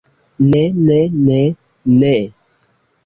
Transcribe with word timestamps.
Ne 0.51 0.61
ne 0.87 0.97
ne. 1.27 1.37
Ne! 1.99 2.13